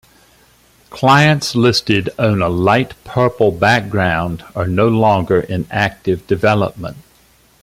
[0.89, 6.97] Clients listed on a light purple background are no longer in active development.